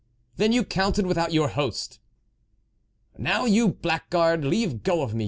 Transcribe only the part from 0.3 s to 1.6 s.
"Then you counted without your